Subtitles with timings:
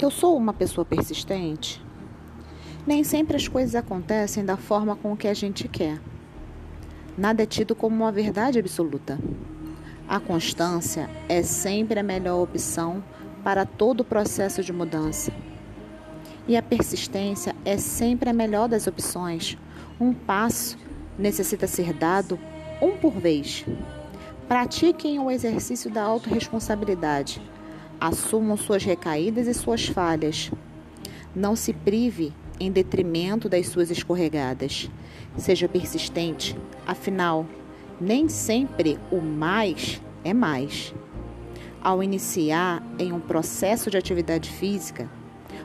[0.00, 1.84] Eu sou uma pessoa persistente?
[2.86, 6.00] Nem sempre as coisas acontecem da forma com que a gente quer.
[7.18, 9.18] Nada é tido como uma verdade absoluta.
[10.08, 13.04] A constância é sempre a melhor opção
[13.44, 15.30] para todo o processo de mudança.
[16.48, 19.58] E a persistência é sempre a melhor das opções.
[20.00, 20.78] Um passo
[21.18, 22.40] necessita ser dado
[22.80, 23.66] um por vez.
[24.48, 27.42] Pratiquem o exercício da autorresponsabilidade
[28.00, 30.50] Assumam suas recaídas e suas falhas.
[31.36, 34.90] Não se prive em detrimento das suas escorregadas.
[35.36, 37.44] Seja persistente, afinal,
[38.00, 40.94] nem sempre o mais é mais.
[41.82, 45.10] Ao iniciar em um processo de atividade física,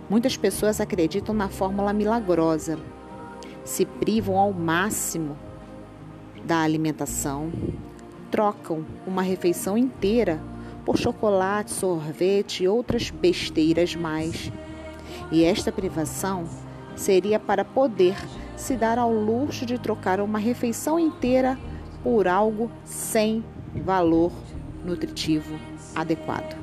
[0.10, 2.78] muitas pessoas acreditam na fórmula milagrosa,
[3.64, 5.38] se privam ao máximo
[6.44, 7.50] da alimentação,
[8.30, 10.42] trocam uma refeição inteira
[10.86, 14.52] por chocolate, sorvete e outras besteiras mais.
[15.32, 16.46] E esta privação
[16.96, 18.16] seria para poder
[18.56, 21.58] se dar ao luxo de trocar uma refeição inteira
[22.04, 23.44] por algo sem
[23.84, 24.32] valor
[24.86, 25.60] nutritivo
[25.96, 26.56] adequado.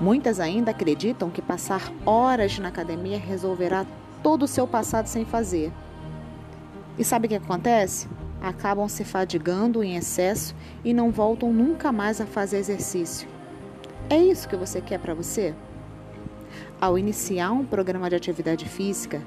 [0.00, 3.84] Muitas ainda acreditam que passar horas na academia resolverá
[4.22, 5.72] todo o seu passado sem fazer.
[6.98, 8.08] E sabe o que acontece?
[8.44, 13.26] Acabam se fadigando em excesso e não voltam nunca mais a fazer exercício.
[14.10, 15.54] É isso que você quer para você?
[16.78, 19.22] Ao iniciar um programa de atividade física,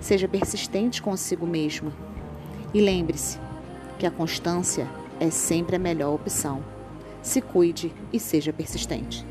[0.00, 1.92] seja persistente consigo mesmo.
[2.74, 3.38] E lembre-se
[3.98, 4.88] que a constância
[5.20, 6.62] é sempre a melhor opção.
[7.22, 9.24] Se cuide e seja persistente.